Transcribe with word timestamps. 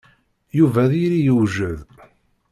Yuba 0.57 0.79
ad 0.85 0.93
yili 1.01 1.19
yewjed. 1.25 1.79